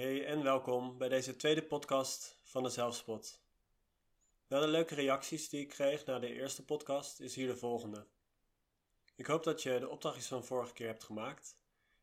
[0.00, 3.40] Hey en welkom bij deze tweede podcast van de Zelfspot.
[4.48, 8.06] Na de leuke reacties die ik kreeg na de eerste podcast is hier de volgende.
[9.16, 11.56] Ik hoop dat je de opdrachtjes van vorige keer hebt gemaakt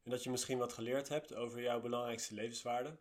[0.04, 3.00] en dat je misschien wat geleerd hebt over jouw belangrijkste levenswaarden.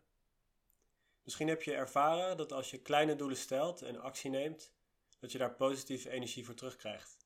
[1.23, 4.73] Misschien heb je ervaren dat als je kleine doelen stelt en actie neemt,
[5.19, 7.17] dat je daar positieve energie voor terugkrijgt.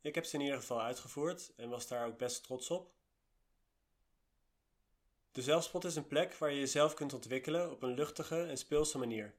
[0.00, 2.97] Ik heb ze in ieder geval uitgevoerd en was daar ook best trots op.
[5.38, 8.98] De zelfspot is een plek waar je jezelf kunt ontwikkelen op een luchtige en speelse
[8.98, 9.34] manier.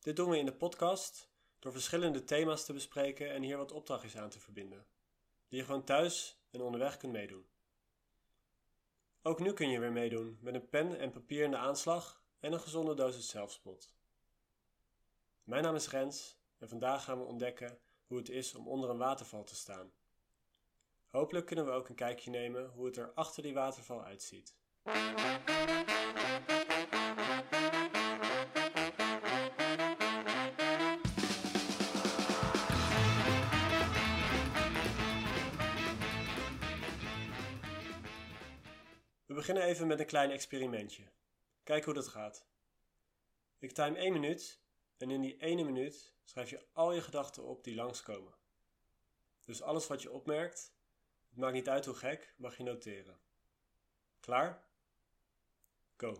[0.00, 4.16] Dit doen we in de podcast door verschillende thema's te bespreken en hier wat opdrachtjes
[4.16, 4.86] aan te verbinden,
[5.48, 7.46] die je gewoon thuis en onderweg kunt meedoen.
[9.22, 12.52] Ook nu kun je weer meedoen met een pen en papier in de aanslag en
[12.52, 13.94] een gezonde dosis zelfspot.
[15.44, 18.98] Mijn naam is Rens en vandaag gaan we ontdekken hoe het is om onder een
[18.98, 19.92] waterval te staan.
[21.06, 24.56] Hopelijk kunnen we ook een kijkje nemen hoe het er achter die waterval uitziet.
[24.88, 24.94] We
[39.34, 41.02] beginnen even met een klein experimentje.
[41.62, 42.46] Kijk hoe dat gaat.
[43.58, 44.60] Ik time 1 minuut
[44.96, 48.34] en in die ene minuut schrijf je al je gedachten op die langskomen.
[49.44, 50.74] Dus alles wat je opmerkt,
[51.28, 53.20] het maakt niet uit hoe gek, mag je noteren.
[54.20, 54.67] Klaar?
[55.98, 56.14] Go.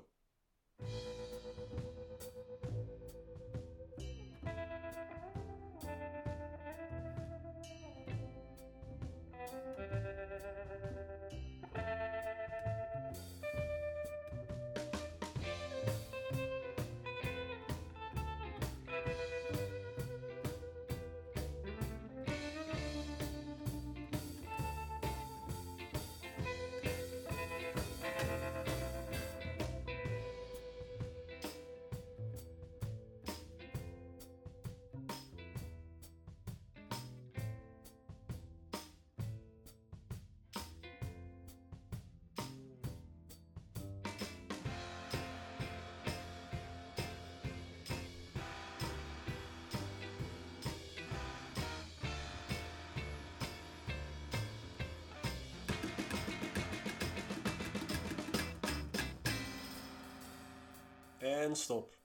[61.48, 61.96] En stop.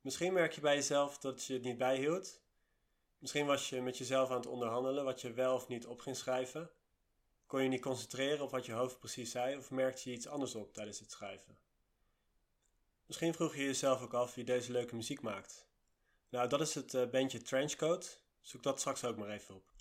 [0.00, 2.40] Misschien merk je bij jezelf dat je het niet bijhield.
[3.18, 6.16] Misschien was je met jezelf aan het onderhandelen wat je wel of niet op ging
[6.16, 6.70] schrijven.
[7.46, 10.54] Kon je niet concentreren op wat je hoofd precies zei of merkte je iets anders
[10.54, 11.58] op tijdens het schrijven.
[13.06, 15.66] Misschien vroeg je jezelf ook af wie deze leuke muziek maakt.
[16.28, 18.20] Nou, dat is het uh, bandje Trenchcoat.
[18.40, 19.72] Zoek dat straks ook maar even op.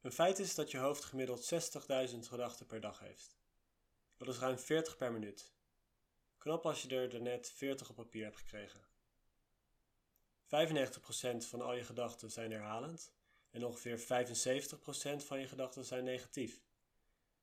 [0.00, 1.52] Een feit is dat je hoofd gemiddeld
[2.10, 3.36] 60.000 gedachten per dag heeft.
[4.16, 5.58] Dat is ruim 40 per minuut.
[6.40, 8.80] Knap als je er net 40 op papier hebt gekregen.
[10.44, 13.12] 95% van al je gedachten zijn herhalend
[13.50, 14.02] en ongeveer 75%
[15.24, 16.60] van je gedachten zijn negatief.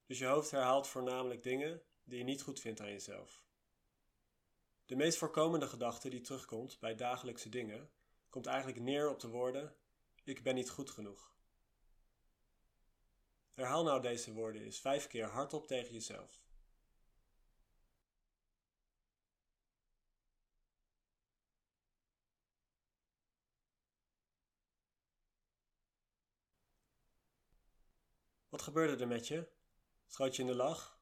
[0.06, 3.44] Dus je hoofd herhaalt voornamelijk dingen die je niet goed vindt aan jezelf.
[4.86, 7.90] De meest voorkomende gedachte die terugkomt bij dagelijkse dingen
[8.30, 9.76] komt eigenlijk neer op de woorden:
[10.24, 11.32] Ik ben niet goed genoeg.
[13.54, 16.46] Herhaal nou deze woorden eens vijf keer hardop tegen jezelf.
[28.58, 29.48] Wat gebeurde er met je?
[30.08, 31.00] Schoot je in de lach?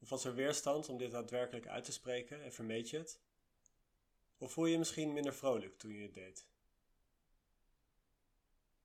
[0.00, 3.20] Of was er weerstand om dit daadwerkelijk uit te spreken en vermeed je het?
[4.36, 6.46] Of voel je je misschien minder vrolijk toen je het deed?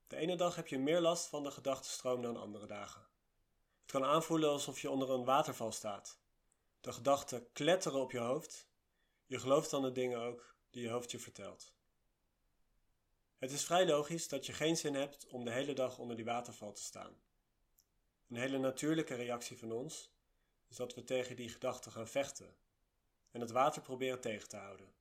[0.08, 3.02] De ene dag heb je meer last van de gedachtenstroom dan andere dagen.
[3.82, 6.20] Het kan aanvoelen alsof je onder een waterval staat.
[6.82, 8.68] De gedachten kletteren op je hoofd.
[9.26, 11.74] Je gelooft dan de dingen ook die je hoofd je vertelt.
[13.38, 16.26] Het is vrij logisch dat je geen zin hebt om de hele dag onder die
[16.26, 17.32] waterval te staan.
[18.34, 20.12] Een hele natuurlijke reactie van ons
[20.68, 22.56] is dat we tegen die gedachten gaan vechten
[23.32, 24.94] en het water proberen tegen te houden.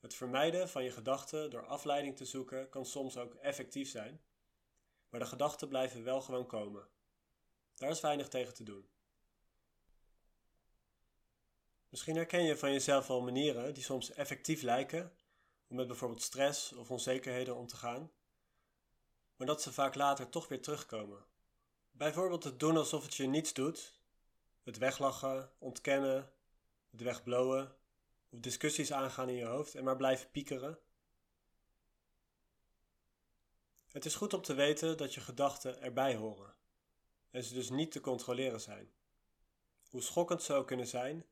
[0.00, 4.20] Het vermijden van je gedachten door afleiding te zoeken kan soms ook effectief zijn,
[5.08, 6.88] maar de gedachten blijven wel gewoon komen.
[7.74, 8.88] Daar is weinig tegen te doen.
[11.88, 15.12] Misschien herken je van jezelf wel manieren die soms effectief lijken
[15.68, 18.12] om met bijvoorbeeld stress of onzekerheden om te gaan,
[19.36, 21.34] maar dat ze vaak later toch weer terugkomen
[21.96, 24.00] Bijvoorbeeld het doen alsof het je niets doet,
[24.62, 26.32] het weglachen, ontkennen,
[26.90, 27.76] het wegblowen
[28.30, 30.78] of discussies aangaan in je hoofd en maar blijven piekeren.
[33.88, 36.54] Het is goed om te weten dat je gedachten erbij horen
[37.30, 38.90] en ze dus niet te controleren zijn.
[39.90, 41.26] Hoe schokkend ze ook kunnen zijn,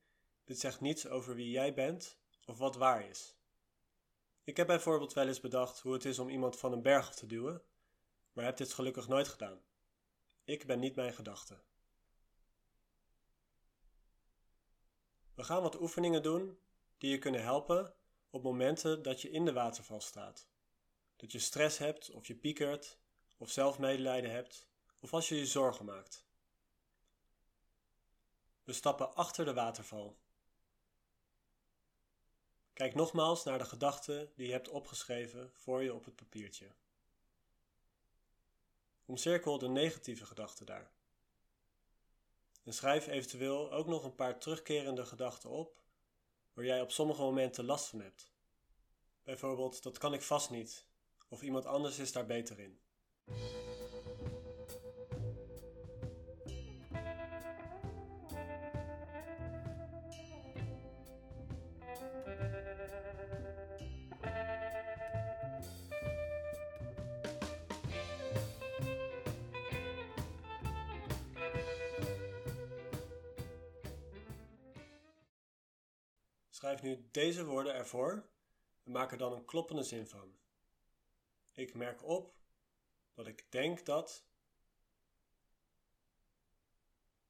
[0.45, 3.35] Dit zegt niets over wie jij bent of wat waar is.
[4.43, 7.15] Ik heb bijvoorbeeld wel eens bedacht hoe het is om iemand van een berg af
[7.15, 7.61] te duwen,
[8.33, 9.59] maar heb dit gelukkig nooit gedaan.
[10.45, 11.59] Ik ben niet mijn gedachte.
[15.33, 16.59] We gaan wat oefeningen doen
[16.97, 17.95] die je kunnen helpen
[18.29, 20.47] op momenten dat je in de waterval staat.
[21.15, 22.99] Dat je stress hebt of je piekert
[23.37, 24.67] of zelfmedelijden hebt
[24.99, 26.25] of als je je zorgen maakt.
[28.63, 30.17] We stappen achter de waterval.
[32.73, 36.71] Kijk nogmaals naar de gedachten die je hebt opgeschreven voor je op het papiertje.
[39.05, 40.91] Omcirkel de negatieve gedachten daar.
[42.63, 45.77] En schrijf eventueel ook nog een paar terugkerende gedachten op
[46.53, 48.31] waar jij op sommige momenten last van hebt.
[49.23, 50.85] Bijvoorbeeld, dat kan ik vast niet,
[51.27, 52.79] of iemand anders is daar beter in.
[76.55, 78.29] Schrijf nu deze woorden ervoor
[78.83, 80.37] en maak er dan een kloppende zin van.
[81.51, 82.33] Ik merk op
[83.13, 84.25] dat ik denk dat.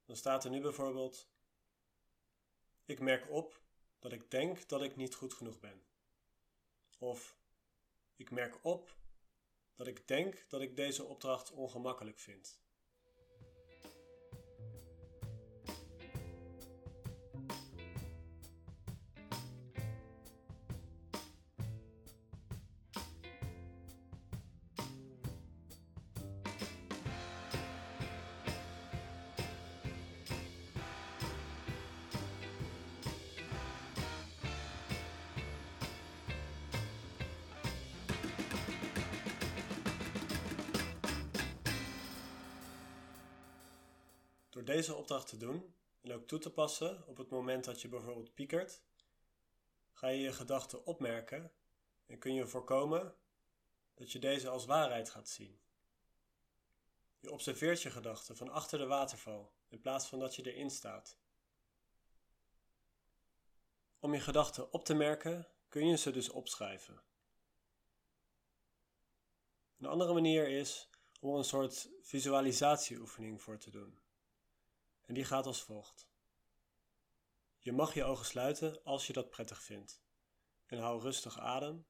[0.06, 1.30] Dan staat er nu bijvoorbeeld:
[2.86, 3.62] Ik merk op
[4.00, 5.86] dat ik denk dat ik niet goed genoeg ben.
[6.98, 7.38] Of
[8.16, 8.96] ik merk op
[9.76, 12.65] dat ik denk dat ik deze opdracht ongemakkelijk vind.
[44.66, 48.34] Deze opdracht te doen en ook toe te passen op het moment dat je bijvoorbeeld
[48.34, 48.82] piekert,
[49.92, 51.52] ga je je gedachten opmerken
[52.06, 53.16] en kun je voorkomen
[53.94, 55.60] dat je deze als waarheid gaat zien.
[57.20, 61.18] Je observeert je gedachten van achter de waterval in plaats van dat je erin staat.
[64.00, 67.04] Om je gedachten op te merken kun je ze dus opschrijven.
[69.78, 70.90] Een andere manier is
[71.20, 74.04] om een soort visualisatieoefening voor te doen.
[75.06, 76.08] En die gaat als volgt.
[77.60, 80.04] Je mag je ogen sluiten als je dat prettig vindt.
[80.66, 81.86] En hou rustig adem,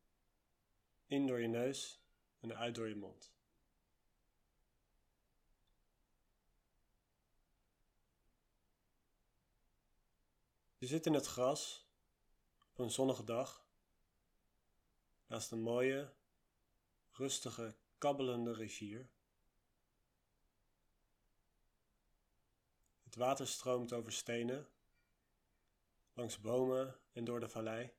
[1.05, 2.01] in door je neus
[2.39, 3.33] en uit door je mond.
[10.77, 11.87] Je zit in het gras
[12.71, 13.65] op een zonnige dag
[15.27, 16.13] naast een mooie,
[17.11, 19.09] rustige, kabbelende rivier.
[23.15, 24.67] Het water stroomt over stenen,
[26.13, 27.93] langs bomen en door de vallei.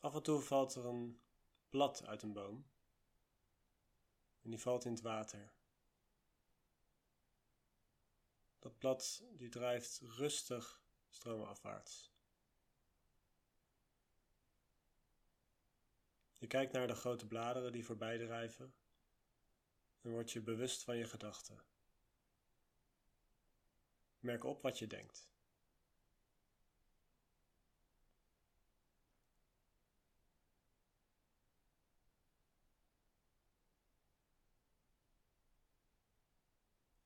[0.00, 1.20] Af en toe valt er een
[1.68, 2.66] blad uit een boom
[4.42, 5.52] en die valt in het water.
[8.58, 12.12] Dat blad die drijft rustig stroomafwaarts.
[16.38, 18.74] Je kijkt naar de grote bladeren die voorbij drijven
[20.00, 21.62] en word je bewust van je gedachten.
[24.18, 25.28] Merk op wat je denkt.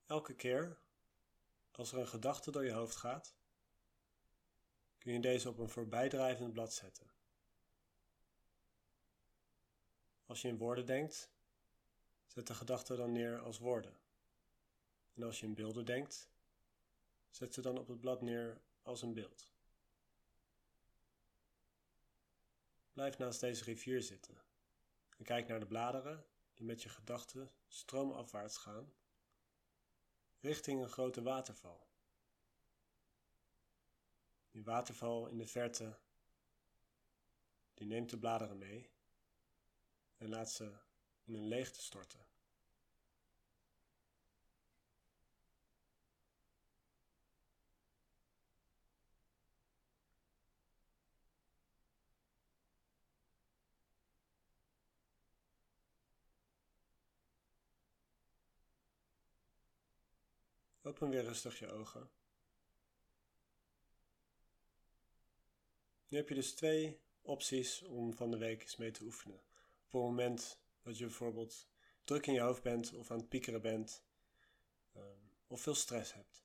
[0.07, 0.79] Elke keer
[1.71, 3.35] als er een gedachte door je hoofd gaat,
[4.99, 7.11] kun je deze op een voorbijdrijvend blad zetten.
[10.27, 11.34] Als je in woorden denkt,
[12.27, 13.97] Zet de gedachten dan neer als woorden.
[15.15, 16.29] En als je in beelden denkt,
[17.31, 19.49] zet ze dan op het blad neer als een beeld.
[22.93, 24.43] Blijf naast deze rivier zitten
[25.17, 28.93] en kijk naar de bladeren die met je gedachten stroomafwaarts gaan,
[30.41, 31.87] richting een grote waterval.
[34.51, 35.99] Die waterval in de verte,
[37.75, 38.91] die neemt de bladeren mee
[40.17, 40.73] en laat ze
[41.25, 42.21] in een leegte storten.
[60.87, 62.11] Open weer rustig je ogen.
[66.09, 69.41] Nu heb je dus twee opties om van de week eens mee te oefenen.
[69.87, 71.69] Voor het moment dat je bijvoorbeeld
[72.05, 74.05] druk in je hoofd bent of aan het piekeren bent
[74.93, 76.45] ehm, of veel stress hebt.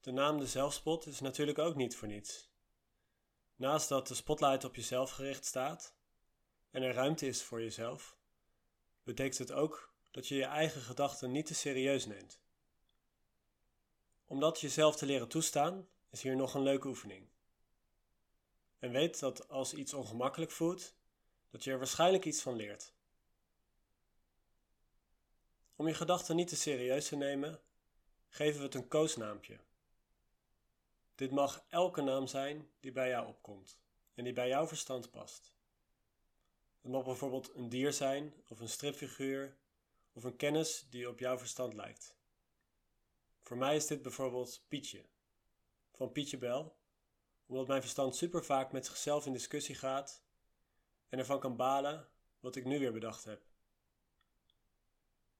[0.00, 2.50] De naam de zelfspot is natuurlijk ook niet voor niets.
[3.56, 5.94] Naast dat de spotlight op jezelf gericht staat
[6.70, 8.18] en er ruimte is voor jezelf,
[9.02, 12.40] betekent het ook dat je je eigen gedachten niet te serieus neemt.
[14.24, 17.28] Om dat jezelf te leren toestaan, is hier nog een leuke oefening.
[18.84, 20.94] En weet dat als iets ongemakkelijk voelt,
[21.50, 22.92] dat je er waarschijnlijk iets van leert.
[25.76, 27.60] Om je gedachten niet te serieus te nemen,
[28.28, 29.58] geven we het een koosnaampje.
[31.14, 33.78] Dit mag elke naam zijn die bij jou opkomt
[34.14, 35.52] en die bij jouw verstand past.
[36.80, 39.56] Het mag bijvoorbeeld een dier zijn, of een stripfiguur,
[40.12, 42.16] of een kennis die op jouw verstand lijkt.
[43.42, 45.04] Voor mij is dit bijvoorbeeld Pietje,
[45.92, 46.76] van Pietje Bel,
[47.46, 50.22] omdat mijn verstand super vaak met zichzelf in discussie gaat
[51.08, 52.08] en ervan kan balen
[52.40, 53.42] wat ik nu weer bedacht heb.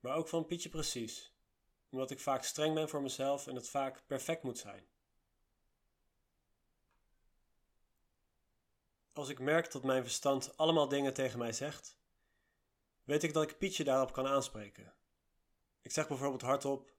[0.01, 1.33] Maar ook van Pietje Precies,
[1.91, 4.87] omdat ik vaak streng ben voor mezelf en het vaak perfect moet zijn.
[9.13, 11.99] Als ik merk dat mijn verstand allemaal dingen tegen mij zegt,
[13.05, 14.95] weet ik dat ik Pietje daarop kan aanspreken.
[15.83, 16.95] Ik zeg bijvoorbeeld hardop: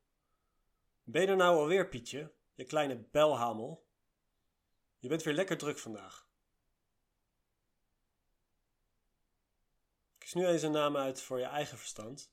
[1.04, 3.85] Ben je er nou alweer, Pietje, je kleine belhamel?
[5.06, 6.28] Je bent weer lekker druk vandaag.
[10.18, 12.32] Kies nu eens een naam uit voor je eigen verstand,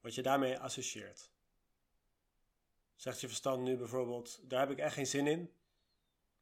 [0.00, 1.30] wat je daarmee associeert.
[2.94, 5.52] Zegt je verstand nu bijvoorbeeld: Daar heb ik echt geen zin in?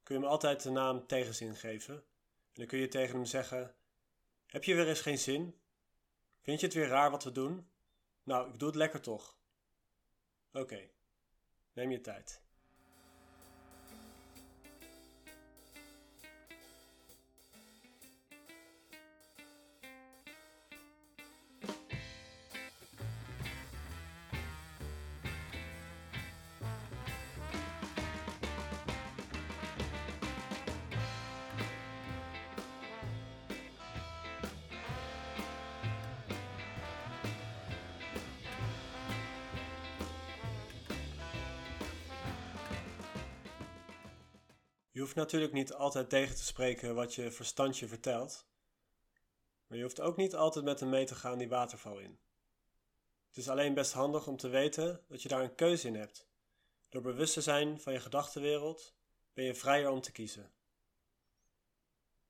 [0.03, 2.03] Kun je hem altijd de naam tegenzin geven
[2.53, 3.75] dan kun je tegen hem zeggen:
[4.45, 5.59] Heb je weer eens geen zin?
[6.41, 7.69] Vind je het weer raar wat we doen?
[8.23, 9.37] Nou, ik doe het lekker toch.
[10.53, 10.89] Oké,
[11.73, 12.47] neem je tijd.
[44.99, 48.45] Je hoeft natuurlijk niet altijd tegen te spreken wat je verstand je vertelt,
[49.67, 52.19] maar je hoeft ook niet altijd met hem mee te gaan die waterval in.
[53.27, 56.27] Het is alleen best handig om te weten dat je daar een keuze in hebt.
[56.89, 58.93] Door bewust te zijn van je gedachtenwereld
[59.33, 60.51] ben je vrijer om te kiezen.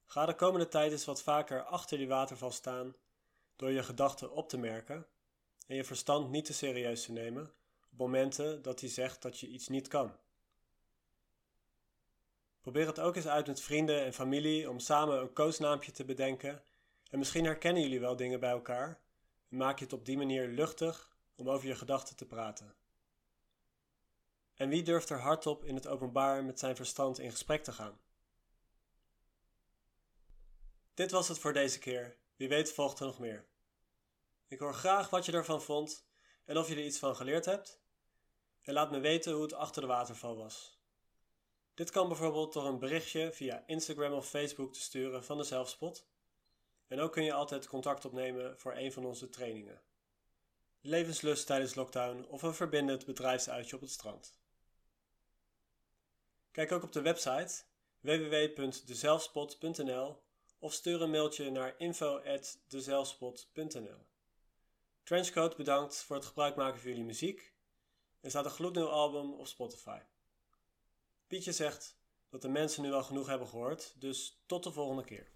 [0.06, 2.96] Ga de komende tijd eens wat vaker achter die waterval staan
[3.56, 5.08] door je gedachten op te merken
[5.68, 7.54] en je verstand niet te serieus te nemen
[7.92, 10.18] op momenten dat hij zegt dat je iets niet kan.
[12.70, 16.64] Probeer het ook eens uit met vrienden en familie om samen een koosnaampje te bedenken.
[17.10, 19.00] En misschien herkennen jullie wel dingen bij elkaar
[19.50, 22.76] en maak je het op die manier luchtig om over je gedachten te praten.
[24.56, 28.00] En wie durft er hardop in het openbaar met zijn verstand in gesprek te gaan?
[30.94, 32.18] Dit was het voor deze keer.
[32.36, 33.46] Wie weet volgt er nog meer.
[34.48, 36.06] Ik hoor graag wat je ervan vond
[36.46, 37.82] en of je er iets van geleerd hebt.
[38.62, 40.79] En laat me weten hoe het achter de waterval was.
[41.80, 46.06] Dit kan bijvoorbeeld door een berichtje via Instagram of Facebook te sturen van de Zelfspot.
[46.88, 49.82] En ook kun je altijd contact opnemen voor een van onze trainingen.
[50.82, 54.40] Levenslust tijdens lockdown of een verbindend bedrijfsuitje op het strand.
[56.52, 57.64] Kijk ook op de website
[58.00, 60.22] www.dezelfspot.nl
[60.60, 64.06] of stuur een mailtje naar info@dezelfspot.nl.
[65.04, 67.54] Trenchcoat bedankt voor het gebruik maken van jullie muziek.
[68.20, 70.00] Er staat een gloednieuw album op Spotify.
[71.30, 71.98] Pietje zegt
[72.30, 75.32] dat de mensen nu al genoeg hebben gehoord, dus tot de volgende keer.